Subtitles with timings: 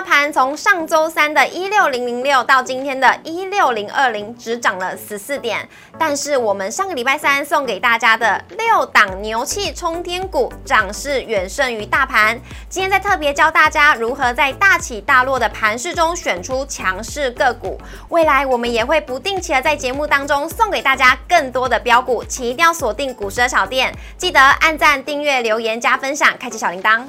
[0.00, 5.68] 大盘从上周三的一六零零六到今天的一六零二零，只涨了十四点。
[5.98, 12.40] 但是我们上个礼拜三送给大家的六档牛气冲天股，涨势远胜于大盘。
[12.70, 17.78] 今天再特别教大家如何在大起大落的盘势中选出强势个股。
[18.08, 27.02] 未来我们也会不定期的在节目当中送给大家更多的标股，请一定要锁定股市的小店，记得按赞、订阅、留言、加分享，开启小铃铛。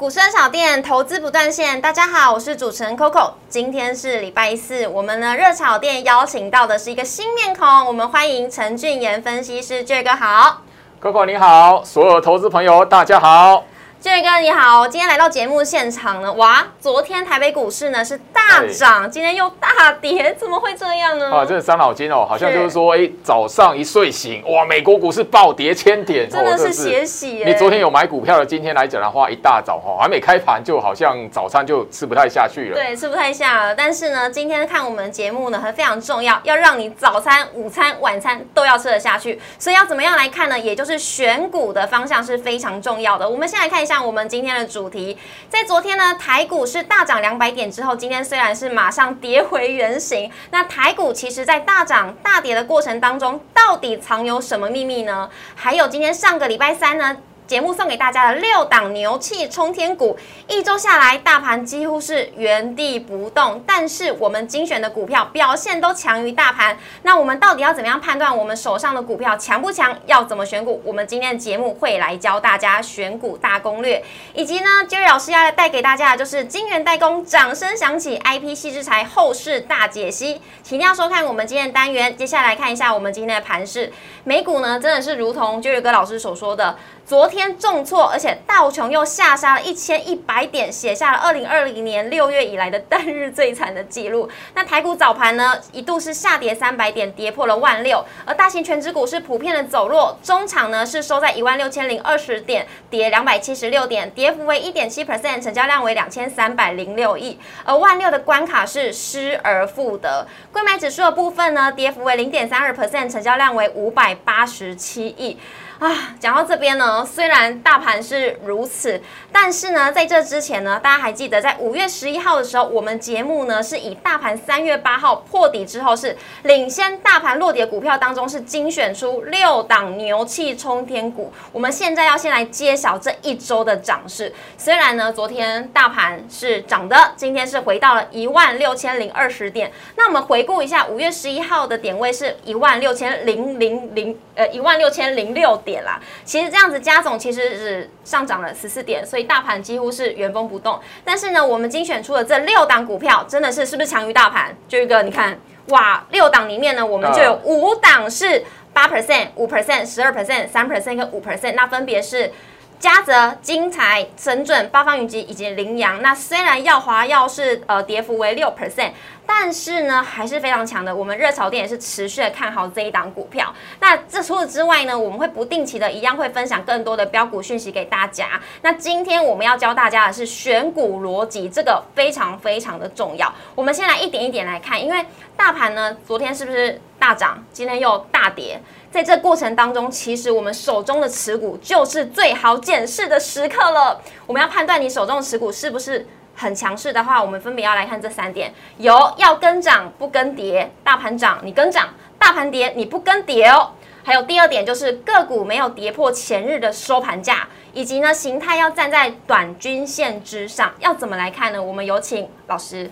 [0.00, 3.32] 股神小店投资不断线，大家好，我是主持人 Coco。
[3.50, 10.62] 今天是礼拜四，我们呢热炒店邀请到的是一个新面孔，我们欢迎陈俊言分析师，俊哥好
[11.02, 13.62] ，Coco 你好，所有投资朋友大家好。
[14.00, 21.30] 俊哥你好，今天来到节目现场呢，哇，昨天台北股市呢是大涨，今天又大跌，怎么会这样呢？
[21.30, 27.44] 啊，真的伤脑筋哦，好像就是说，哎，早上一睡醒，哇，美国股市暴跌千点，真的是血洗。
[27.44, 32.74] 你昨天有买股票的，今天来讲的话，一大早哈，还没开盘，就好像早餐就吃不太下去了。
[32.74, 33.74] 对，吃不太下了。
[33.74, 39.38] 但是呢，今天看我们的节目呢，还非常重要，要让你早餐、午餐、晚餐都要吃得下去。
[39.58, 40.58] 所以要怎么样来看呢？
[40.58, 43.28] 也就是选股的方向是非常重要的。
[43.28, 44.70] 我们先来看一下像我们今天的。
[44.70, 55.28] 主题在昨天呢，台股是大涨两百点之后，今天虽然是马上跌回原形，那台股其实在大涨大跌的过程当中，到底藏有什么秘密呢？
[55.56, 57.16] 还有今天上个礼拜三呢？
[57.50, 66.78] 节目送给大家的六档牛气冲天股，一周下来，大盘几乎是原地不动，但是我们精选的股票表现都强于大盘。
[67.02, 69.98] 那我们到底要怎么样判断我们手上的股票强不强？
[70.06, 70.80] 要怎么选股？
[70.84, 74.00] 我们今天的节目会来教大家选股大攻略，
[74.32, 82.16] 以及呢，Jerry 老师要来带给大家的就是金源代工掌声响起，IP 细之材后市大解析，请一定要收看我们今天的单元。
[82.16, 86.76] 接下来看一下我们今天的盘势，美股呢真的是如同 Jerry 哥老师所说的。
[87.10, 94.30] 昨天重挫，而且道琼又下杀了一千一百点，写下了二零二零年六月以来的单日最惨的记录。
[94.54, 98.04] 那台股早盘呢，一度是下跌三百点，跌破了万六。
[98.24, 107.36] 而大型全指股是普遍的走弱，中场呢是收在一万六千零二十点，跌两百七十六点，跌幅为一点七 percent，成交量为两千三百零六亿。
[107.64, 110.28] 而万六的关卡是失而复得。
[110.52, 115.36] 贵买指数的部分呢，跌幅为零点三二 percent，成交量为五百八十七亿。
[115.80, 119.00] 啊，讲到这边呢，虽然大盘是如此，
[119.32, 131.32] 但是呢，在这之前呢，大家还记得在五月十一号的时候，我们节目呢是以大盘三月八号破底之后是领先大盘落跌股票当中是精选出六档牛气冲天股。
[131.50, 134.30] 我们现在要先来揭晓这一周的涨势。
[134.58, 139.72] 虽然呢，昨天大盘是涨的，今天是回到了一万六千零二十点。
[139.96, 145.69] 那我们回顾一下，五月十一号的点位是一万六千零零零，呃，一万六千零六点。
[145.70, 150.80] 点啦，其实这样子加总其实是上涨了十四点，所以大盘几乎是原封不动。
[151.04, 154.56] 但是呢，我们精选出的这六档股票，真的是是不是强于大盘？
[154.68, 155.38] 就一个你看，
[155.68, 162.32] 哇，六档里面呢，我们就有五档是八 percent、五 percent、十二 percent、三 percent 跟五 percent，那分别是。
[162.80, 168.92] 嘉泽、金财、神准、八方云集以及羚羊，那虽然耀华耀是呃跌幅为六 percent，
[169.32, 170.94] 但是呢还是非常强的。
[170.94, 173.54] 我们热潮店也是持续的看好这一档股票。
[173.78, 178.40] 那这除此之外呢，我们会不定期的一样会分享更多的标股讯息给大家。
[178.62, 183.32] 那今天我们要教大家的是选股逻辑，这个非常非常的重要。
[183.54, 188.60] 我们先来一点一点来看，因为大盘呢昨天是不是大涨，今天又大跌？
[188.90, 194.02] 在这过程当中，其实我们手中的持股就是最好检视的时刻了。
[194.26, 196.04] 我们要判断你手中的持股是不是
[196.40, 203.72] 很强势的话，我们分别要来看这三点：有要跟涨不跟跌，大盘涨你跟涨，大盘跌你不跟跌哦。
[204.02, 210.72] 还有第二点就是个股没有跌破前日的收盘价，以及呢形态要站在短均线之上。
[210.78, 211.62] 要怎么来看呢？
[211.62, 212.90] 我们有请老师。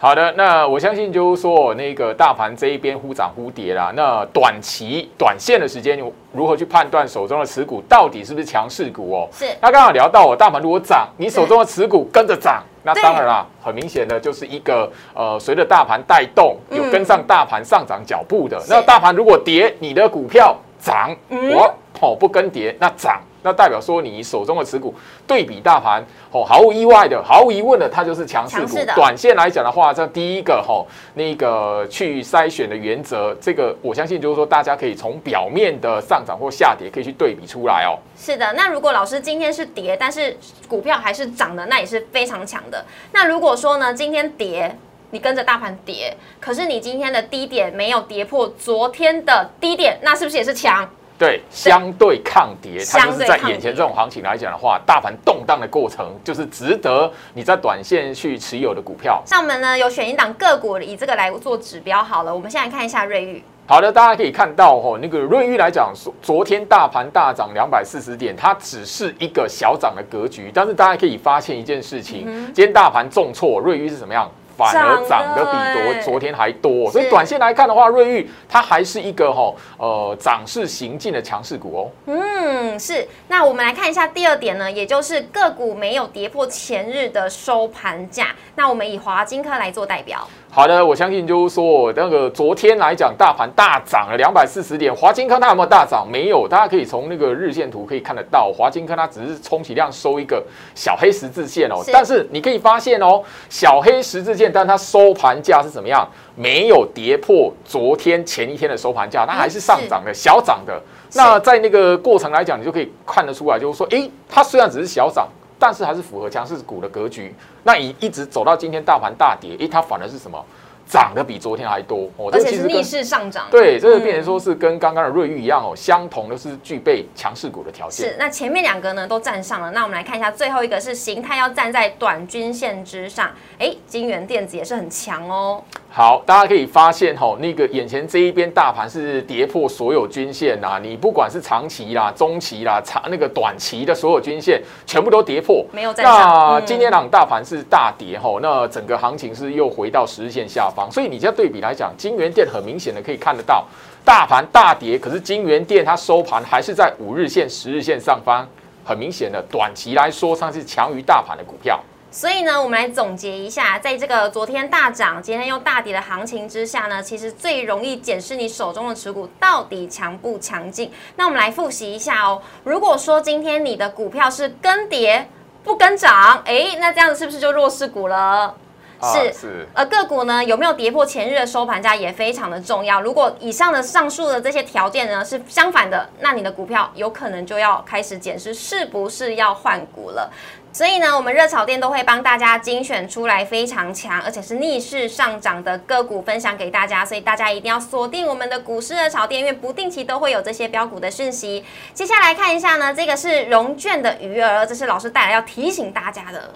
[0.00, 3.92] 好的，那我相信就是说，那个大盘这一边忽涨忽跌啦。
[3.96, 5.98] 那短期、短线的时间，
[6.32, 9.28] 如何去判断手中的持股到底是不是强势股哦？
[9.32, 9.46] 是。
[9.60, 18.56] 那刚好聊到，我大盘如果涨，你手中的持股跟着涨，那当然啦，很明显的就是一个呃，随着大盘带动，有跟上大盘上涨脚步的。
[18.68, 23.20] 那大盘如果跌，你的股票涨，我哦不跟跌，那涨。
[23.42, 24.94] 那代表说你手中的持股
[25.26, 28.76] 对比大盘，哦，毫无意外的，毫无疑问的，它就是强势股。
[28.94, 37.98] 短线来讲的话，这第一个哈，那个去筛选的原则，这个我相信就是说，大家可以从表面的上涨或下跌，可以去对比出来哦。
[38.16, 40.36] 是的，那如果老师今天是跌，但是
[40.66, 42.84] 股票还是涨的，那也是非常强的。
[43.12, 44.76] 那如果说呢，今天跌，
[45.10, 50.88] 你跟着大盘跌，可是你今天的低点没有跌破昨天的低点，那是不是也是强？
[51.18, 59.20] 对，相对抗跌，它就是在眼前这种行情来讲的话，大盘动荡的过程，就是值得你在短线去持有的股票。
[59.26, 62.32] 上面呢有选一档个股，以这个来做指标好了。
[62.32, 63.42] 我们现在看一下瑞玉。
[63.66, 72.24] 好的，大家可以看到哦，那个瑞玉来讲，昨昨天大盘大涨两百四十点，它只是一个小涨的格局，但是大家可以发现一件事情，
[72.54, 74.30] 今天大盘重挫，瑞玉是怎么样？
[74.58, 81.90] 反而涨得比昨昨天还多，所以短线来看的话，瑞昱它还是一个哈呃涨势行进的强势股哦。
[82.06, 83.06] 嗯，是。
[83.28, 88.34] 那我们来看一下第二点呢，也就是个股没有跌破前日的收盘价。
[88.56, 90.26] 那我们以华金科来做代表。
[90.58, 96.04] 好的，我相信就是说，那个昨天来讲，大盘大涨了两百四十点，华金科它有没有大涨？
[96.10, 100.44] 没有，大家可以从那个日线图可以看得到，华金科它只是充其量收一个
[100.74, 101.76] 小黑十字线哦。
[101.92, 106.04] 但是你可以发现哦，小黑十字线，但它收盘价是怎么样？
[106.34, 110.82] 没有跌破昨天前一天的收盘价，它还是上涨的，小涨的。
[111.14, 115.28] 那在那个过程来讲，你就可以看得出来，就是说，诶，它虽然只是小涨。
[115.58, 117.34] 但是还是符合强势股的格局。
[117.64, 120.44] 那以一直走到今天大盘大跌，诶，它反而是什么？
[120.88, 123.46] 涨得比昨天还多哦，而且是逆势上涨。
[123.50, 128.08] 对，这个变成说是跟刚刚的瑞玉一样哦，相同的是具备强势股的条件。
[128.08, 133.30] 是，那前面两个呢都站上了，那我们来看一下最后一个是形态要站在短均线之上。
[133.58, 135.62] 哎，金源电子也是很强哦。
[135.90, 146.54] 好，大家可以发现哈，那个眼前这一边大盘是跌破所有均线呐，你不管是长期啦、中期啦、长那个短期的所有均线，全部都跌破，没有在上。
[146.54, 153.64] 那今天两大盘是大跌哈，那整个行情是又回到十日线下所以你这样对比来讲，金源店很明显的可以看得到，
[154.04, 158.46] 大盘大跌，可是金源店它收盘还是在五日线、十日线上方，
[158.84, 161.80] 很明显的短期来说，它是强于大盘的股票。
[162.10, 170.90] 所以呢，我们来总结一下，在这个昨天大涨、今天又大跌的行情之下呢，其实最容易检视你手中的持股到底强不强劲。
[171.16, 172.40] 那我们来复习一下哦。
[172.64, 175.28] 如果说今天你的股票是跟跌
[175.62, 178.54] 不跟涨，哎，那这样子是不是就弱势股了？
[179.02, 179.68] 是是。
[179.74, 183.00] 而个股呢，有没有跌破前日的收盘价也非常的重要。
[183.00, 190.30] 如果以上的上述的这些条件呢是相反的，那你的股票有可能就要开始检视是不是要换股了。
[190.70, 201.64] 所以呢，我们热炒店都会帮大家精选出来非常强，而且是逆势上涨的个股分享给大家，所以大家一定要锁定我们的股市热炒店，因为不定期都会有这些标股的讯息。
[201.94, 206.50] 接下来看一下呢，这个是融券的余额，这是老师带来要提醒大家的。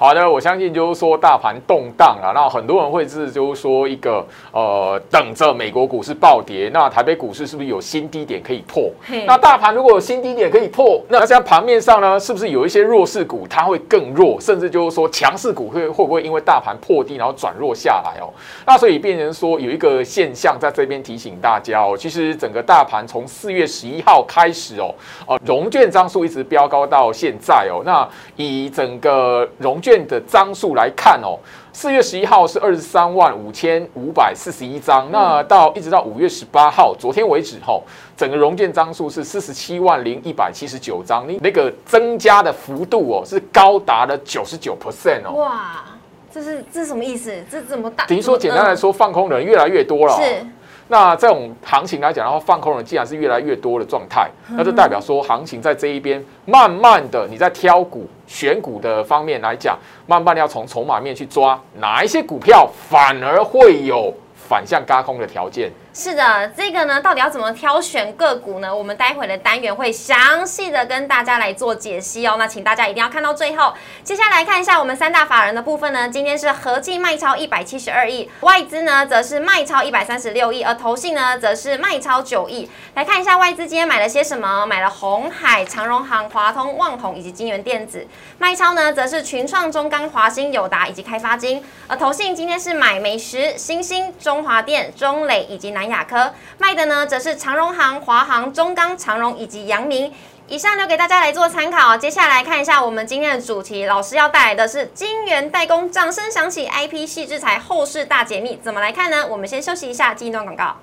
[0.00, 8.90] 好的，我相信就是说大盘动荡啊，那很多人会是就是说一个呃等着美国股市暴跌，那台北股市是不是有新低点可以破？
[9.26, 18.32] 那大盘如果有新低点可以破，那在盘面上呢，是不是有一些弱势股它会更弱，甚至就是说强势股会会不会因为大盘破低然后转弱下来哦？
[18.64, 24.94] 那所以变成说有一个现象在这边提醒大家哦，其实整个大盘从四月十一号开始哦，
[25.26, 29.89] 哦融券张数一直飙高到现在哦，那以整个融券。
[29.90, 31.36] 券的张数来看哦，
[31.72, 37.82] 四月十一号是二十三万五千五百四十一张，那到一直到五月十八号，昨天为止吼，
[38.16, 45.32] 整个融券张数是四十七万零一百七十九张，你那个增加的幅度哦，是高达了九十九 percent 哦。
[45.32, 45.84] 哇，
[46.32, 47.34] 这是这是什么意思？
[47.50, 48.06] 这怎么大？
[48.06, 50.14] 等于说简单来说，放空的人越来越多了。
[50.14, 50.46] 是。
[50.90, 59.78] 那这种行情来讲，然后放空人既然是越来越多的状态，那就代表说行情在这一边慢慢的，你在挑股选股的方面来讲，
[60.08, 65.70] 慢慢的要从筹码面去抓哪一些股票反而会有反向加空的条件。
[65.92, 68.72] 是的，这个呢，到底要怎么挑选个股呢？
[68.72, 72.36] 我们待会的单元会详细的跟大家来做解析哦。
[72.38, 73.74] 那请大家一定要看到最后。
[74.04, 82.70] 接下来看一下我们三大法人的部分呢，今天是合计卖超一百七十二亿，外资呢则是卖超一百三十六亿，而投信呢则是卖超九亿。
[82.94, 84.64] 来看一下外资今天买了些什么？
[84.64, 88.06] 买了红海、长荣行、华通、旺宏以及金源电子。
[88.38, 91.64] 卖超呢则是群创、中钢、华兴、友达以及开发金。
[91.88, 95.79] 而投信今天是买美食、新兴、中华电、中磊以及南。
[95.80, 100.12] 南亚科卖的呢，则是长荣行、华航、中钢、长荣以及阳明。
[100.46, 101.96] 以上留给大家来做参考。
[101.96, 109.26] 接下来看一下我们今天的主题，老师要带来的是金元代工，掌声响起，IP 细制裁后市大解密，怎么来看呢？
[109.26, 110.76] 我们先休息一下，进一段广告。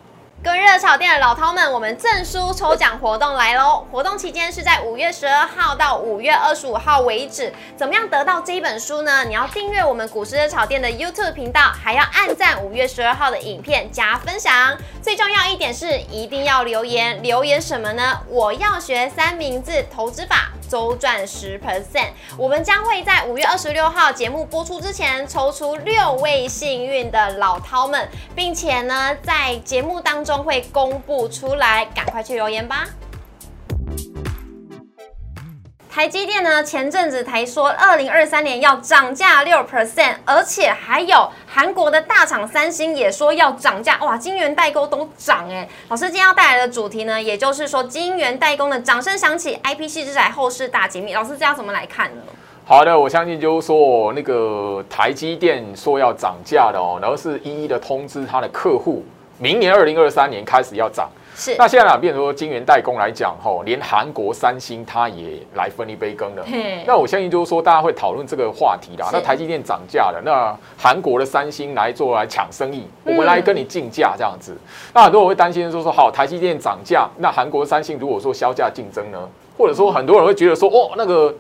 [0.48, 3.86] 各位热炒店的老饕们，我们证书抽奖活动来喽！
[3.92, 7.54] 活动期间是在五月十二号到五月二十五号为止。
[7.76, 9.26] 怎么样得到这一本书呢？
[9.26, 14.78] 你要订阅我们股市热炒店的 YouTube 频道，还要按赞五月十二号的影片加分享。
[15.02, 17.22] 最重要一点是，一定要留言。
[17.22, 18.18] 留言什么呢？
[18.30, 20.54] 我要学三明治投资法。
[20.70, 32.88] 周赚十 percent，我们将会在五月二十六号节目播出之前抽出六位幸运的老饕们，并且呢，在节目当中会公布出来，赶快去留言吧。
[35.98, 45.68] 台积电呢，前阵子才说二零二三年要涨价六 percent，而且还有韩国的大厂三星也说要涨价，哇，晶圆代工都涨哎。
[45.90, 51.16] 老师今天要带来的主题呢，也就是说晶圆代工的掌声响起，IP 系之仔后市大揭秘。
[51.16, 52.22] 老师这要怎么来看呢？
[52.64, 59.04] 好的，我相信就是说那个台积电说要涨价的哦，然后是一一的通知他的客户，
[59.40, 61.10] 明年二零二三年开始要涨。
[61.40, 66.44] 是，那现在呢，变成说晶圆代工来讲，吼，连韩国三星它也来分一杯羹了。
[66.88, 69.08] 那我相信就是说，大家会讨论这个话题啦。
[69.14, 74.58] 那台积电涨价了，那韩国的三星来做来抢生意，我们来跟你竞价这样子。
[74.96, 79.30] 那很多人会担心说说，好，台积电涨价，那韩国三星如果说销价竞争呢？
[79.56, 81.32] 或者说很多人会觉得说，哦，那个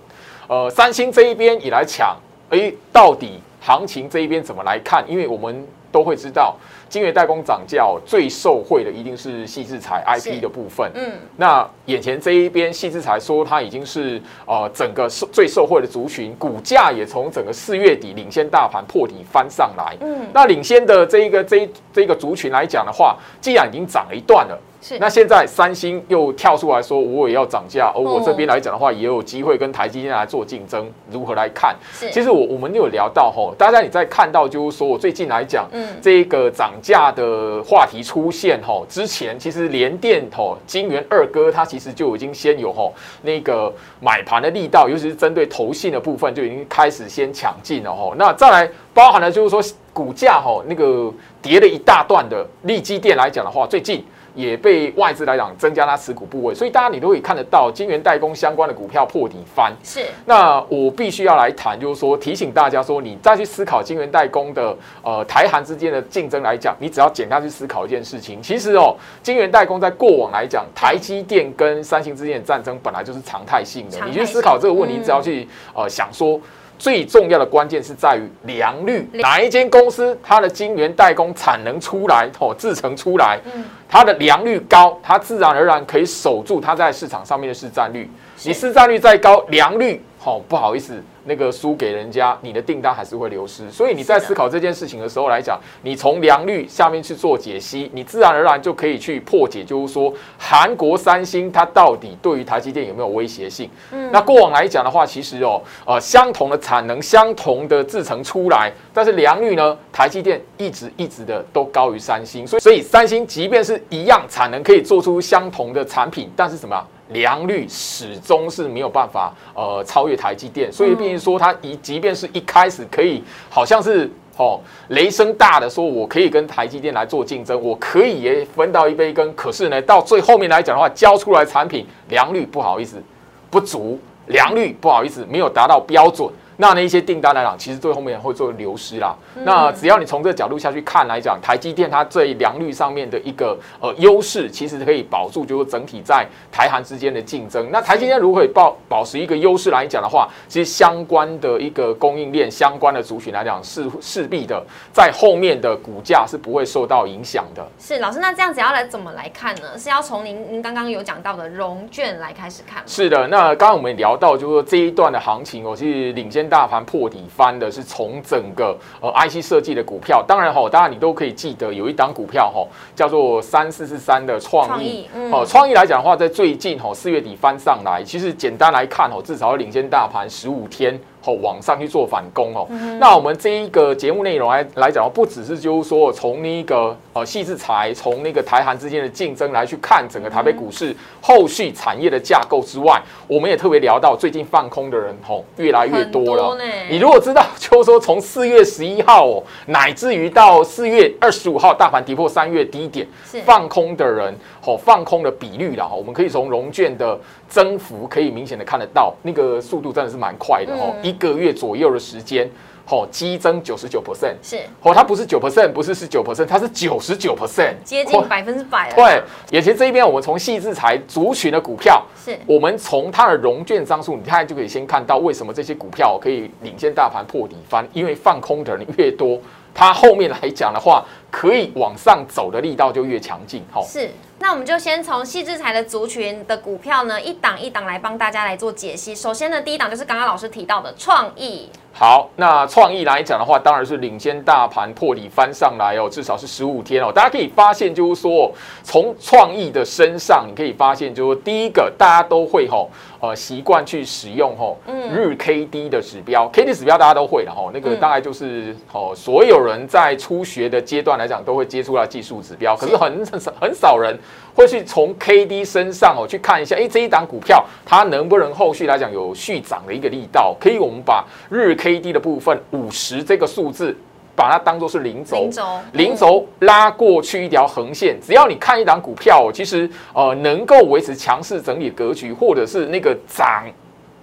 [0.47, 2.15] 呃，三星这一边也来抢，
[2.51, 5.03] 哎，到底行情这一边怎么来看？
[5.07, 6.55] 因为我们都会知道。
[6.89, 10.91] 晶圆代工涨价，最受惠的一定是细制材 IP 的部分。
[10.95, 19.95] 嗯，那眼前这一边细制材说它已经是呃整个受最受惠的族群，股价也从整个四月底领先大盘破底翻上来。
[20.01, 24.59] 嗯，那领先的这一个这这个族群来讲的话，既然已经涨了一段了。
[24.99, 31.75] 那现在三星又跳出来说，我也要涨价，而我这边来讲的话，也有机会跟台积电来做竞争，如何来看？
[32.11, 42.93] 其实我我们有聊到吼，大家你在看到就是说我最近来讲，嗯，这个涨价的话题出现吼之前，其实联电吼金元二哥他其实就已经先有吼
[43.23, 48.13] 那个买盘的力道，尤其是针对投信的部分就已经开始先抢进了吼。
[48.15, 54.05] 那再来包含了就是说股价吼那个跌了一大段的利基电来讲的话，最近。
[54.37, 59.73] 也被外资来讲增加它持股部位，所以大家你都可以看得到金圆代工相关的股票破底翻。
[59.83, 73.97] 是，那我必须要来谈，就是说提醒大家说，你再去思考金圆代工的呃台韩之间的竞争来讲，你只要简单去思考一件事情，其实哦，金圆代工在过往来讲，台积电跟三星之间的战争本来就是常态性的。
[74.05, 76.39] 你去思考这个问题，只要去呃想说。
[76.77, 88.09] 最重要的关键是在于良率，哪一间公司它的晶圆代工产能出来，哦，制成出来，嗯，它的良率高，它自然而然可以守住它在市场上面的市占率。
[88.43, 91.01] 你市占率再高，良率，好，不好意思。
[91.27, 93.69] 那个输给人家，你的订单还是会流失。
[93.69, 103.69] 所以你在思考这件事情的时候来讲，你从良率下面去做解析，你自然而然就可以去破解，就是说韩国三星它到底对于台积电有没有威胁性？
[103.91, 112.47] 嗯，那过往来讲的话，其实哦，呃，相同的产能、相同的制成出来，但是良率呢，台积电一直一直的都高于三星。
[112.47, 116.81] 所以，所以三星即便是一样产能可以做出相同的产品，但是什么？
[117.09, 124.59] 良率始终是没有办法呃超越台积电，所以变成说它一即便是一开始可以好像是哦
[124.89, 133.01] 雷声大的说我可以跟台积电来做竞争，我可以也分到一杯羹，可是呢到最后面来讲的话，交出来产品良率不好意思
[133.49, 136.29] 不足，良率不好意思没有达到标准。
[136.59, 139.15] 那那一些订单来讲，其实最后面会做流失啦。
[139.43, 147.69] 那只要你从这个角度下去看来讲，台积电它这良率上面的一个呃优势，其实可以保住，就是整体在台韩之间的竞争。
[147.71, 157.63] 那台积电如果保保持一个优势来讲的话，其实相关的一个供应链相关的族群来讲，是势必的在后面的股价是不会受到影响的。
[157.77, 159.77] 是老师，那这样子要来怎么来看呢？
[159.77, 162.81] 是要从您您刚刚有讲到的融券来开始看？
[162.87, 166.46] 是的，那刚刚我们聊到就是说这一段的行情，我是领先。
[166.47, 180.99] 大盘破底翻的是从整个呃 IC 设计的股票，当然哈，当然你都可以记得有一档股票哈，叫做三四四三的创意，哦，创意来讲的话，在最近哈四月底翻上来，其实简单来看哦，至少要领先大盘十五天。
[181.27, 182.65] 哦，往上去做反攻哦。
[182.99, 196.57] 那我们这一个节目内容来来讲，不只是就是说从那个呃细制材，从那个台韩之间的竞争来去看整个台北股市后续产业的架构之外，我们也特别聊到最近放空的人吼越来越多了。
[196.89, 203.05] 你如果知道，就是说从四月十一号哦，乃至于到四月二十五号，大盘跌破三月低点，
[203.45, 207.19] 放空的人吼放空的比率了哈，我们可以从融券的。
[207.49, 212.49] 增幅可以明显的看得到，那个速度真的是蛮快的哦，一个月左右的时间，
[212.89, 214.01] 哦，激增九十九。
[214.01, 214.57] percent，是。
[214.81, 217.35] 哦，它不是九 percent，不是是九 percent，它是九十九。
[217.35, 218.95] percent，接近百分之百了。
[218.95, 219.21] 对，
[219.51, 222.37] 也其实这一边我们从细制裁族群的股票，是。
[222.45, 229.39] 我们从它的融券张数，你看就可以先看到为什么这些股票可以领先大盘破底翻，因为放空的人越多，
[229.73, 233.63] 它后面来讲的话，可以往上走的力道就越强劲。
[233.71, 234.09] 好，是。
[234.39, 239.15] 那我们就先从细制材的族群的股票呢，一档一档来帮大家来做解析。
[239.15, 241.69] 首先呢，第一档就是刚刚老师提到的创意。
[241.91, 247.11] 好，那创意来讲的话，当然是领先大盘破底翻上来哦，至少是十五天哦。
[247.11, 248.51] 大家可以发现，就是说
[248.83, 254.77] 从创意的身上，你可以发现，就是第一个大家都会吼，呃，习惯去使用吼
[255.11, 264.17] 日 K D 的指标，K D 指标大家都会的吼，那个大概就是哦，所有人在初学的阶段来讲，都会接触到技术指标，可是很很少很少人。
[264.55, 270.55] 会去从 K D 身上哦去看一下，哎，这一档股票它能不能后续来讲有续涨的一个力道？
[270.59, 273.95] 可以，我们把日 K D 的部分五十这个数字，
[274.35, 275.47] 把它当做是零轴，
[275.93, 278.17] 零轴拉过去一条横线。
[278.19, 283.63] 只要你看一档股票，其实呃能够维持强势整理格局，或者是那个涨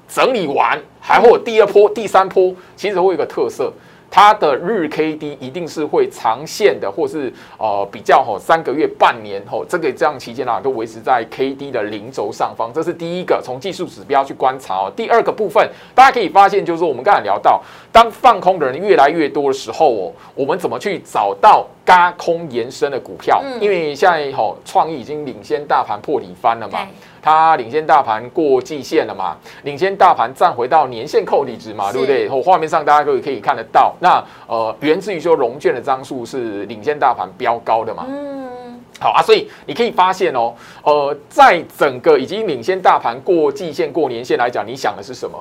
[0.08, 3.72] 整理完，还会有第二波、第三波，其实会有一个特色。
[4.14, 14.92] 它的日 K D 一定是会长线的，或是呃比较吼三个月、半年吼这个这样期间啊，都维持在 K D 的零轴上方，这是第一个从技术指标去观察哦。
[14.94, 23.42] 第二个部分，大家可以发现，就是我们刚才聊到，当放空的人越来越多的时候哦，我们怎么去找到嘎空延伸的股票？
[23.60, 26.86] 因为现在吼创意已经领先大盘破底翻了嘛。
[27.24, 29.34] 它领先大盘过季线了嘛？
[29.62, 31.90] 领先大盘站回到年线扣底值嘛？
[31.90, 32.28] 对不对？
[32.28, 33.94] 后画面上大家可以可以看得到。
[33.98, 38.04] 那呃，源自于说融券的张数是领先大盘飙高的嘛？
[38.06, 40.52] 嗯，好啊，所以你可以发现哦，
[40.82, 45.38] 呃，在整个已经领先大盘过季线、过年线来讲，你想的是什么？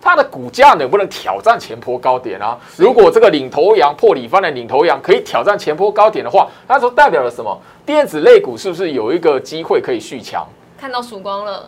[0.00, 2.56] 它的股价能不能挑战前坡高点啊？
[2.76, 7.60] 如果这个领头羊破底翻的领头羊可以挑战前坡高点的话，那说代表了什么？
[7.84, 10.46] 电子类股是不是有一个机会可以续强？
[10.80, 11.64] 看到曙光了，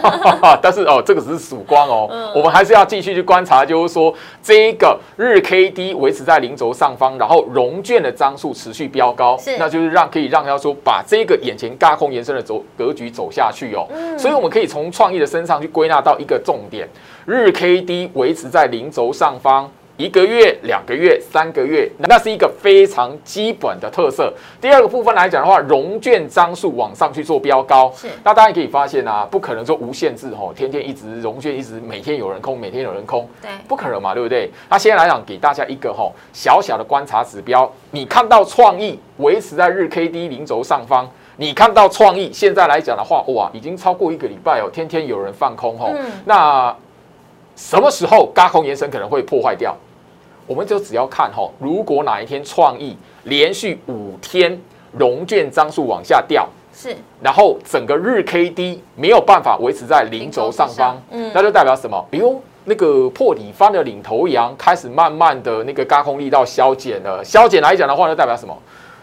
[0.60, 16.86] 但是哦，这个只是曙光哦，我们还是要继续去观察，就是说这一个日 K D 维持在零轴上方，然后融券的张数持续飙高，那就是让可以让他说把这个眼前高空延伸的走格局走下去哦，所以我们可以从创意的身上去归纳到一个重点，
[17.24, 19.70] 日 K D 维持在零轴上方。
[20.02, 24.34] 一个月、两个月、三个月，那是一个非常基本的特色。
[24.60, 28.08] 第二个部分来讲的话，融券张数往上去做标高，是。
[28.24, 34.50] 那大家可以发现啊，不可能说无限制吼，天天一直融券一直每天有人空，每天有人空，对，不可能嘛，对不对？
[34.68, 46.74] 那现在来讲，给大家一个吼小小的观察指标，你看到创意维持在日 K D 零轴上方，你看到创意现在来讲的话，哇，已经超过一个礼拜哦，天天有人放空吼，那。
[47.54, 49.76] 什么时候高空延伸可能会破坏掉？
[50.46, 54.60] 我们就只要看哈，如果哪一天创意连续五天
[54.92, 62.04] 融券张数往下掉，是，然后整个日 K D 没有办法维持在零轴上方，嗯，那就代表什么？
[62.10, 68.56] 比如，那个破底翻的领头羊开始慢慢的那个高空力道消减了，消减来讲的话，就代表什么？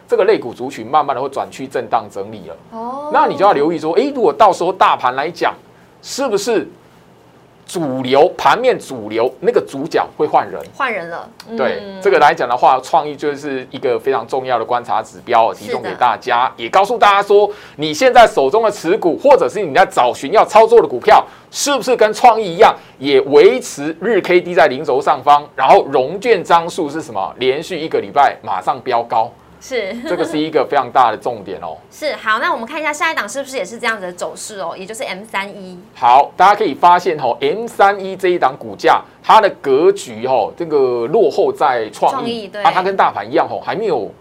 [0.07, 2.55] 这个类股族群慢慢的会转趋震荡整理了。
[2.71, 5.53] 哦，那你就要留意说，哎，如果到时候大盘来讲，
[6.01, 6.67] 是不是？
[7.69, 11.29] 主流盘面主流那个主角会换人，换人了。
[11.55, 27.31] 对这个来讲的话，创意就是一个非常重要的观察指标，提供给大家，也告诉大家说，你现在手中的持股，或者是你在找寻要操作的股票，是不是跟创意一样，也维持日 K D 在零轴上方，然后融券张数是什么？
[27.37, 29.31] 连续一个礼拜马上飙高。
[29.61, 31.77] 是， 这个是一个非常大的重点哦。
[31.91, 35.77] 是，好，那我们看一下下一档是不是也是这样子的走势哦，也就是 M 三一。
[35.93, 44.11] 好，大家可以发现哦，M 三一这一档股价，它的格局哦，这个落后在创意，对，它跟大盘一样哦，还没有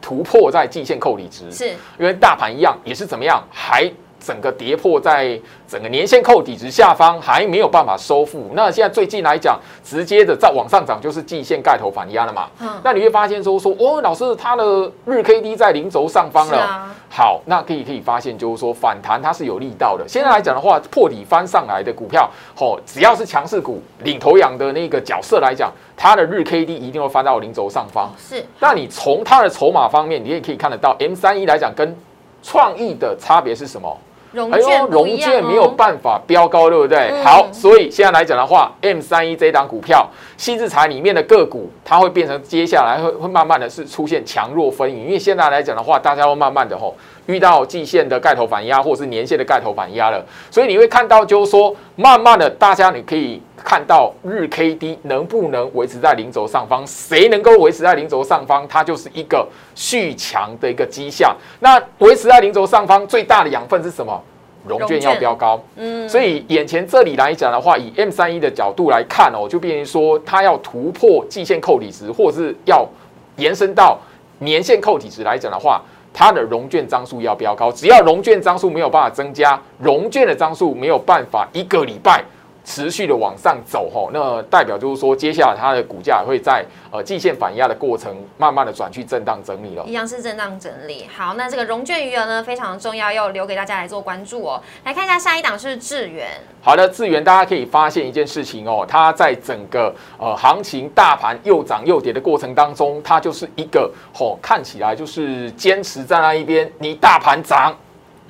[0.00, 3.90] 突破在季线扣离值，是因为大盘一样也是怎么样还。
[4.28, 8.50] 整个跌破在整个年线扣底值下方，还没有办法收复。
[8.52, 12.46] 那现在最近来讲，直接的再往上涨，就是季线盖头反压了嘛。
[12.60, 12.68] 嗯。
[12.84, 16.94] 那你会发现说说，哦，老师，它的日 K D 在零轴上方了。
[17.08, 20.06] 好，那可以可以发现，就是说反弹它是有力道的。
[20.06, 28.12] 现在来讲的话，破底翻上来的股票，哦，只要是强势股、领头羊的那个角色来讲，它的日 K D 一定会翻到零轴上方。
[28.18, 28.44] 是。
[28.60, 31.96] 那你从它的筹码方面，你也可以看得到，M 三一来讲跟
[32.42, 33.98] 创意的差别是什么？
[34.34, 37.22] 哎呦，融券没有办法飙高，对不对？
[37.22, 46.94] 好，所以现在来讲的话，M 三一这档股票，新制材里面的个股，它会变成接下来会会慢慢的是出现强弱分明，因为现在来讲的话，大家会慢慢的吼
[47.26, 61.36] 遇到季线的盖头反压，或者是年线的盖头反压了，所以你会看到就是说，慢慢的大家你可以看到日 K D 能不能维持在零轴上方，谁能够维持在零轴上方，它就是一个续强的一个迹象。
[61.60, 64.18] 那维持在零轴上方最大的养分是什么？
[64.66, 72.88] 融券要飙高，嗯，所以眼前这里来讲的话，以 M 三一的角度来看哦，就变成说它要突破季线扣底值，或者是要
[73.36, 73.98] 延伸到
[74.38, 75.82] 年线扣底值来讲的话，
[76.14, 77.70] 它的融券张数要飙高。
[77.70, 82.24] 只要融券张数没有办法增加，融券的张数没有办法一个礼拜。
[82.68, 89.82] 持续的往上走吼，那代表就是说，接下来它的股价会在呃季线反压的过程，慢慢的转去震荡整理了。
[89.86, 91.06] 一样是震荡整理。
[91.16, 94.62] 好，那这个融券余额呢，非常的重要，要留给大家来做关注哦。
[94.84, 96.28] 来看一下下一档是智源。
[96.60, 107.74] 好的，智源大家可以发现一件事情哦，它在整个呃行情大盘又涨又跌的过程当中，它就是一个吼看起来就是坚持在那一边，你大盘涨。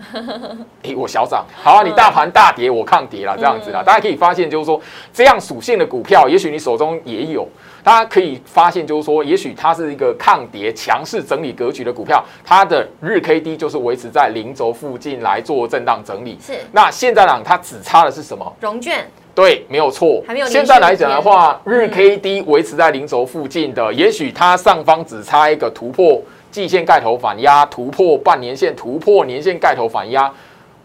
[0.84, 1.82] 哎，我小涨，好啊！
[1.82, 3.82] 你大盘大跌，我抗跌了，这样子啦。
[3.82, 4.80] 大家可以发现，就是说
[5.12, 7.46] 这样属性的股票，也许你手中也有。
[7.82, 16.38] 大家可以发现，就是说，也许它是一个抗跌、强势整理格局的股票，它的日 K D 就是维持在零轴附近来做震荡整理。
[16.40, 16.54] 是。
[16.72, 18.56] 那现在呢，它只差的是什么？
[18.60, 19.06] 融券。
[19.34, 20.22] 对，没有错。
[20.26, 20.46] 还没有。
[20.48, 26.20] 现在来讲的话，日 K D 维持在零轴附近的，也许它上方只差一个突破。
[26.50, 30.32] 季线盖头反压突破半年线，突破年线盖头反压，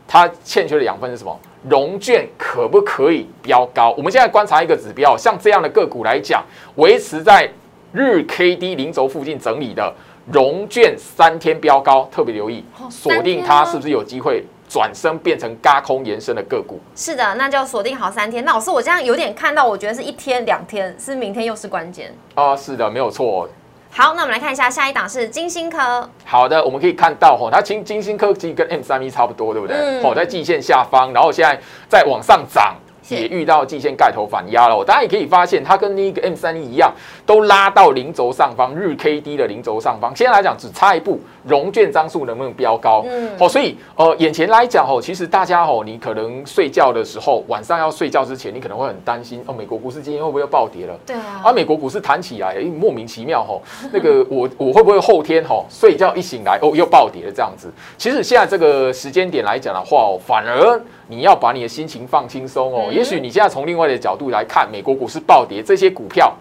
[0.08, 1.40] 它欠缺的养分是什么？
[1.70, 3.92] 融券可不可以飙高？
[3.98, 6.44] 我们现在观察一个指标，像这样的个股来讲，
[6.76, 7.50] 维持在
[7.94, 9.94] 日 K D 零轴附近整理的
[10.30, 16.82] 融券三天飙高，特别留意，锁定它是不是有机会转身变成嘎空延伸的个股？
[16.96, 18.44] 是的，那就锁定好三天。
[18.44, 22.54] 那老师，我这样有点看到，我觉得是一天两天，是明天又是关键啊？
[22.58, 23.48] 是的，没有错。
[23.96, 26.10] 好，那我们来看一下下一档是金星科。
[26.26, 29.78] 好的，我们可以看到哈，它金金星科技跟 M 三一差不多，对不对？
[29.78, 30.02] 嗯。
[30.02, 32.76] 好，在季线下方，然后现在在往上涨。
[33.10, 36.92] 也遇到季线盖头反压了，大家也可以发现，它跟那个 M 三一一样，
[37.26, 40.16] 都拉到零轴上方，日 K D 的零轴上方。
[40.16, 43.04] 现在来讲，只差一步，融券张数能不能飙高？
[43.08, 50.98] 嗯，好，所以呃，眼前来讲，哦，其实大家哦，你可能睡觉的时候，晚上要睡觉之前，你可能会很担心，哦，美国股市今天会不会又暴跌了？
[51.06, 53.60] 对啊，而美国股市弹起来，莫名其妙哈，
[53.92, 57.72] 那个我我会不会后天哈睡觉一醒来，哦，又暴跌了这样子？
[57.98, 60.82] 其实现在这个时间点来讲的话，哦，反而。
[61.14, 62.92] 你要把你的心情放轻松哦。
[62.92, 66.34] 也许你现在从另外的角度来看，美国股市暴跌，这些股票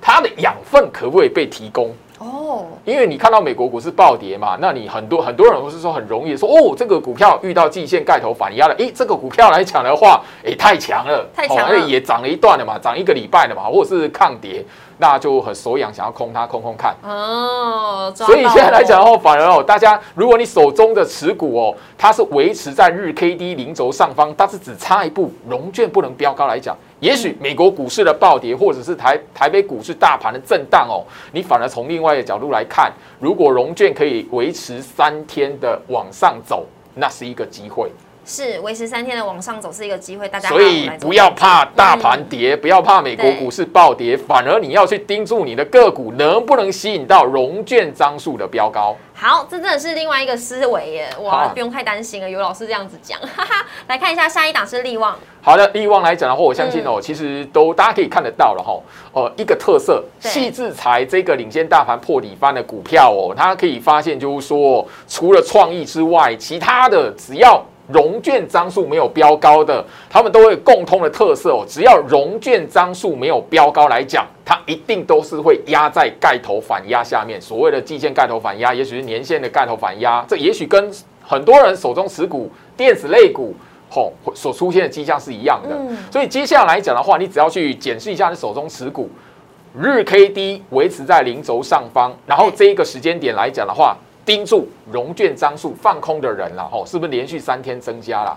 [0.00, 1.90] 它的养分可不可以被提供？
[2.22, 8.74] 哦，因为你看到美国股市暴跌嘛，那你很多很多人都是说很容易说哦，这个股票遇到季线盖头反压了。
[8.76, 14.64] 诶，这个股票来讲的话，诶，太强了，太强了，也涨了一段了嘛，涨一个礼拜了嘛，或者是抗跌。
[14.98, 18.12] 那就很手痒，想要空它空空看哦。
[18.14, 37.90] 所以现在来讲的话，反而哦，大家如果你手中的持股哦，它是维持在日 K D 零轴上方，但是只差一步，融券不能飙高来讲，也许美国股市的暴跌，或者是台台北股市大盘的震荡哦，你反而从另外一个角度来看，如果融券可以维持三天的往上走，那是一个机会。
[38.24, 48.96] 是维持三天的往上走是一个机会，大家所以不要怕大盘跌，不要怕美国股市暴跌，反而你要去盯住你的个股能不能吸引到融券张数的标高。
[49.14, 51.08] 好，这真的是另外一个思维耶！
[51.20, 53.20] 哇，不用太担心了，有老师这样子讲。
[53.20, 55.16] 哈哈，来看一下下一档是利旺。
[55.40, 58.80] 好的，利旺来讲的话，我相信哦，其实都大家可以看得到了哈。
[59.12, 67.64] 呃，一个特色，细制裁这个领先大盘破底翻的股票哦，它可以发现就是说，除了创意之外，其他的只要。
[67.88, 71.64] 融券张数没有标高的，他们都会共通的特色哦。
[71.68, 77.40] 只要融券张数没有标高来讲，它一定都是会压在盖头反压下面。
[77.40, 80.90] 所谓的季线盖头反压，也许是年线的盖头反压，这也许跟
[81.22, 83.54] 很多人手中持股电子类股
[83.90, 85.76] 吼所出现的迹象是一样的。
[86.10, 89.10] 所以接下来讲的话，你只要去检视一下你手中持股
[89.76, 93.96] 日 K D 维持在零轴上方，然后这一个时间点来讲的话。
[94.24, 98.36] 盯住融券张数放空的人了，吼，是不是连续三天增加了？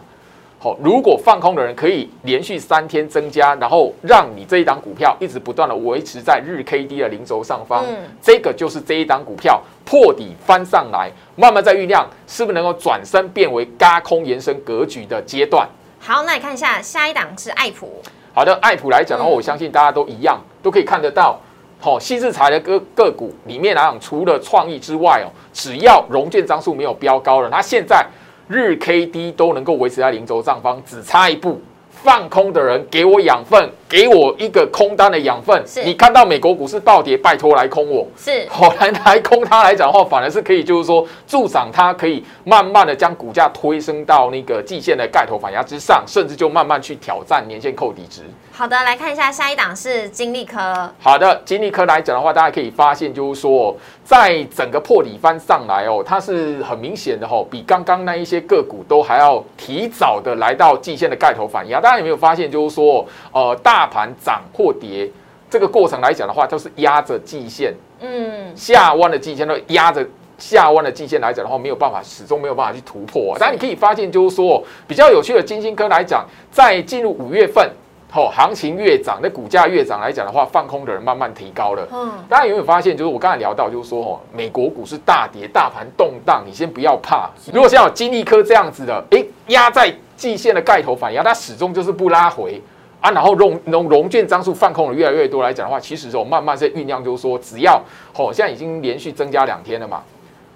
[0.58, 7.86] 好，如果放空的人可以连续三天增加，然后让你这一档股票一直不断的维持在日 K D 的零轴上方，
[8.20, 15.68] 这个就是这一档股票破底翻上来，慢慢在酝酿，是不是能够转身变为嘎空延伸格局的阶段？
[16.00, 18.02] 好，那你看一下下一档是爱普。
[18.34, 21.40] 好的，爱普来讲的话，我相信大家都一样，都可以看得到。
[21.86, 28.04] 好，细制材的个个股里面来讲，除了创意之外哦，只要融券张数没有飙高了，它现在
[28.48, 31.62] 日 K D 都能够维持在零轴上方，只差一步。
[31.92, 35.64] 放空的人给我养分，给我一个空单的养分。
[35.84, 38.08] 你看到美国股市暴跌，拜托来空我。
[38.18, 48.24] 是，好来 来空它来讲的话，反而是可以，就是说助长它，可以慢慢的将股价推升到那个季线的盖头反压之上，甚至就慢慢去挑战年线扣底值。
[48.58, 50.90] 好的，来看一下下一档是金利科。
[51.02, 61.82] 好的，金利科来讲的话，大家可以发现，就是说，在整个破底翻上来哦，它是很明显的哦，比刚刚那一些个股都还要提早的来到季线的盖头反压。
[61.82, 65.12] 大家有没有发现，就是说，呃，大盘涨或跌
[65.50, 73.36] 这个过程来讲的话，都是压着季线，嗯，下弯的季线都压着下弯的季线来讲的话，没有办法，始终没有办法去突破。
[73.38, 77.70] 但你可以发现，就是说，比较有趣的金星科来讲，在进入五月份。
[78.16, 81.86] 哦，行情越涨，那股价越涨来讲的话，放空的人慢慢提高了。
[81.92, 82.96] 嗯，大家有没有发现？
[82.96, 87.30] 就是我刚才聊到，就是说哦，美国股市大跌，大盘动荡，你先不要怕。
[87.52, 92.62] 如果像有金利科这样子的，哎，压在季线的盖头反压，它始终就是不拉回
[93.02, 93.12] 啊。
[93.12, 97.82] 然后融融融券张数放空的越来越多来讲的话，其实哦，慢慢在酝酿，就是说，只要
[98.16, 100.02] 哦，现在已经连续增加两天了嘛，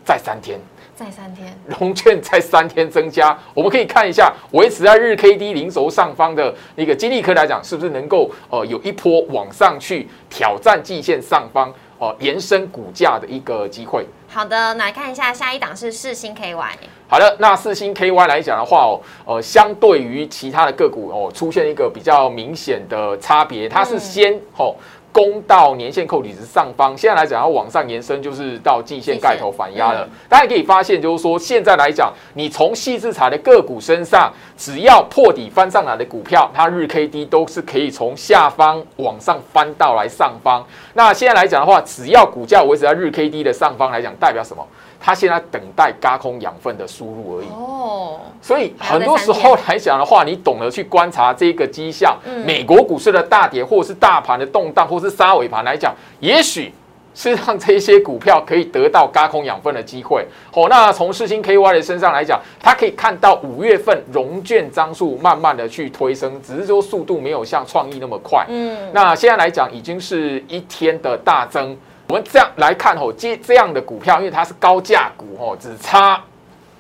[0.06, 0.58] 再三天。
[1.00, 14.06] 再三天，融券在三天增加， 我们可以看一下维持在日 K D 零轴上方的那个金利科来讲，是不是能够呃有一波往上去挑战季线上方哦延伸股价的一个机会？
[14.28, 16.72] 好的，来看一下下一档是四星 K Y。
[17.08, 24.76] 好的，那四星 K Y 来讲的话哦，呃，相对于其他的个股哦，出现一个比较明显的差别，它是先哦。
[25.12, 30.08] 攻到年线扣底值上方，现在来讲要往上延伸，就是到季线盖头反压了。
[30.28, 40.66] 大家可以发现，就是说现在来讲，你从细制材的个股身上，只要破底翻上来的股票，它日 K D 都是可以从下方往上翻到来上方。
[40.94, 44.66] 那现在来讲的话，只要股价维持在日 K D 的上方来讲，代表什么？
[45.00, 56.74] 它现在等待嘎空养分的输入而已哦，所以很多时候来讲的话，你懂得去观察这个迹象，美国股市的大跌，或是大盘的动荡，或是杀尾盘来讲，也许
[57.16, 60.26] 是让这些股票可以得到嘎空养分的机会。
[60.54, 68.46] 哦，那从四星 KY 的身上来讲，它可以看到五月份融券张数慢慢的去推升，只是说速度没有像创意那么快。
[68.50, 71.78] 嗯，那现在来讲，已经是一天的大增。
[72.10, 76.20] 我们这样来看吼，这这样的股票，因为它是高价股吼，只差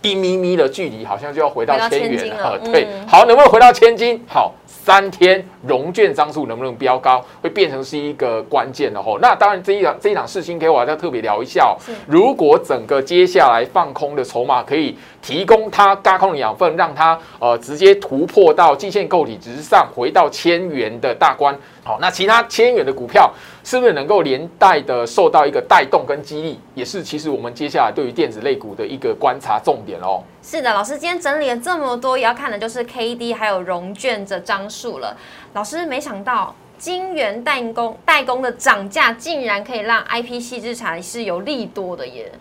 [0.01, 2.57] 一咪咪的距离，好像就要回到千元了。
[2.57, 4.19] 对，好，能不能回到千金？
[4.27, 4.53] 好。
[4.65, 9.19] 三天融券张数能不能飙高，会变成是一个关键的吼。
[9.19, 11.75] 那当然，这一档这一档事情，给我要特别聊一下。
[12.07, 21.55] 如果整个接下来放空的筹码可以提供它高空的养分，让它呃直接突破到季线构体值上，回到千元的大关。
[21.83, 26.59] 好，那其他千元的股票是不是能够连带的受到一个带动跟激励？
[26.75, 30.21] 也是其实我们接下来对于电子类股的一个观察重点哦。
[30.43, 35.15] 是的，老师今天整理了这么多，也要看的就是 K D 还有融券的张数了。
[35.53, 42.31] 老师没想到金元代工代工的涨价，竟然可以让 I P 细制材是有利多的耶！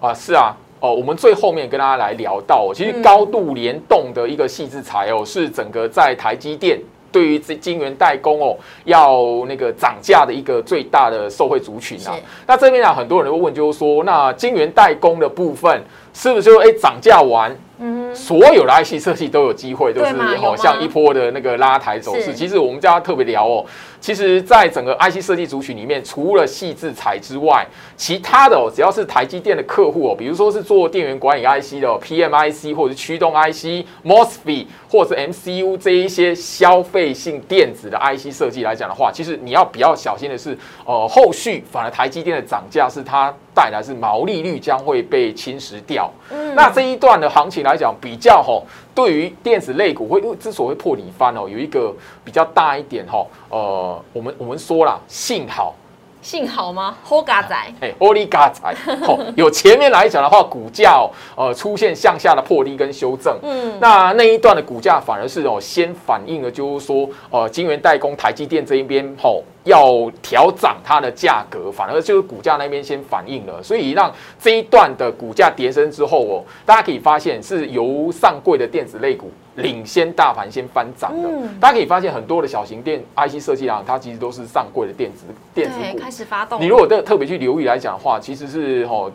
[0.00, 6.80] 啊，是啊，哦，我们最后面跟大家来聊到，其实高度联动的一个细制材哦，是整个在台积电。
[7.16, 12.14] 对于这晶圆代工哦，要那个涨价的一个最大的受惠族群啊，
[12.46, 17.56] 那这边啊，很多人会问，就是说，那晶圆代工的部分是不是就哎涨价完？
[17.78, 22.34] 嗯，所有的 IC 设计都有机会，就是哦，像一波的那个拉抬走势。
[22.34, 23.64] 其实我们叫它特别聊哦。
[24.06, 27.66] 其实，在整个 IC 设计族群里面，除了细制材之外，
[27.96, 46.08] 其他的哦，只要是台积电的客户哦，比如说是做电源管理 IC 的 PMIC，或者是驱动 IC、MOSFET 或者 MCU 这一些消费性电子的 IC 设计来讲的话，其实你要比较小心的是，呃，后续反而台积电的涨价是它带来是毛利率将会被侵蚀掉。
[46.30, 47.56] 嗯，那这一段的行情。
[47.64, 48.62] 来讲比较哈，
[48.96, 55.74] 对于电子类股会之所以破底翻哦，有一个比较大一点哈，呃，我们我们说了，幸好。
[56.22, 56.96] 幸好吗？
[57.04, 58.74] 好嘎仔，哎，欧利嘎仔，
[59.06, 61.06] 哦，有前面来讲的话，股价哦
[61.36, 79.30] 呃出现向下的破低跟修正，嗯，那那一段的股价反而是哦先反映了，就是说呃晶圆代工台积电这一边吼要调涨它的价格，反而就是股价那边先反应了，所以让这一段的股价跌升之后哦，大家可以发现是由上柜的电子类股。
[79.56, 85.24] 领先大盘先翻涨的，大家可以发现很多的小型电 IC 设计啊，它其实都是上柜的电子
[85.54, 86.60] 电子股开始发动。
[86.60, 89.10] 你如果特特别去留意来讲的话，其实是哦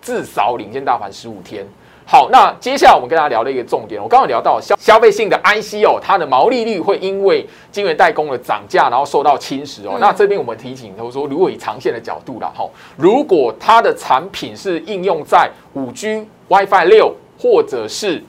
[0.00, 1.66] 至少领先大盘十五天。
[2.10, 9.96] 好，那接下来我们跟大家聊的一个重点，我刚刚聊到消消费性的 IC 哦，它的毛利率会因为晶圆代工的涨价，然后受到侵蚀哦。
[10.00, 18.20] 那这边我们提醒，就是说，如果以长线的角度了哈，如果它的产品是应用在五 G、WiFi 六或者是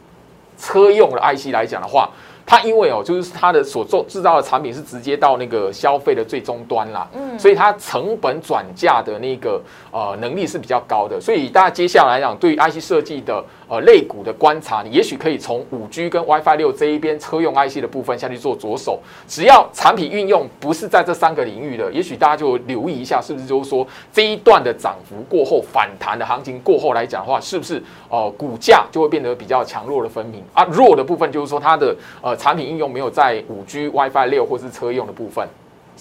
[0.59, 2.07] 车用的 IC 来讲的话，
[2.45, 30.65] 它因为哦，就是它的所做制造的产品是直接到那个消费的最终端啦，嗯，所以它成本转嫁的那个呃能力是比较高的，所以大家接下来讲对于 IC 设计的呃类股的观察，你也许可以从五 G 跟 WiFi 六这一边车用 IC 的部分下去做着手，只要产品运用不是在这三个领域的，也许大家就留意一下，是不是就是说这一段的涨幅过后反弹的行情过后来讲的话，是不是呃股价就会变得比较强弱的分明啊？
[30.65, 35.47] 弱的部分就是说它的呃产品应用没有在五 G、WiFi 六或是车用的部分。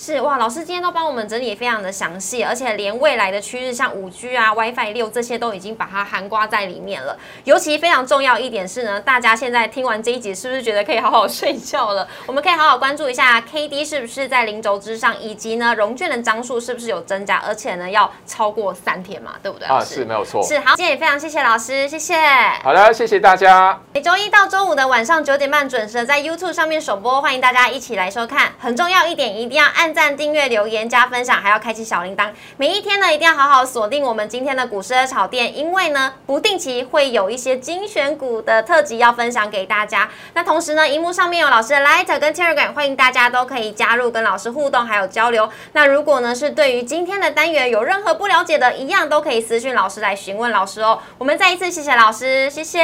[0.03, 7.15] 是哇，老师今天都帮我们整理非常的详细，而且连未来的趋势，像五 G 啊、WiFi 六这些都已经把它含刮在里面了。
[7.45, 12.09] 尤其非常重要一点是呢，大家现在听完这一集，是不是觉得可以好好睡觉了？
[12.25, 19.69] 我们可以好好关注一下 K D 是不是在零轴之上，以及呢融券的张数是不是有增加，而且呢要超过三天嘛，对不对？
[19.69, 20.43] 啊，是没有错。
[20.43, 22.17] 是好，今天也非常谢谢老师，谢谢。
[22.63, 23.79] 好的，谢谢大家。
[23.93, 28.55] 每周一到周五的晚上九点半准时在 YouTube 上面首播，欢迎大家一起来收看。
[28.59, 30.71] 很重要一点，一定要按赞、订阅、留。
[30.71, 32.29] 言加分享，还要开启小铃铛。
[32.57, 40.09] 每一天呢，一定要好好锁定我们今天的股市的炒店，因为呢，不定期会有一些精选股的特辑要分享给大家。
[40.35, 45.51] 那同时呢，荧幕上面有老师的 Light 跟 Telegram，欢迎大家都可以加入跟老师互动还有交流。
[45.73, 51.01] 那如果呢是对于今天的单元有任何不了解的，一样都可以私讯老师来询问老师哦。
[51.19, 52.79] 我们再一次谢谢老师，谢谢，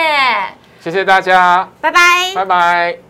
[0.81, 2.01] 谢谢大家，拜拜，
[2.35, 3.06] 拜拜。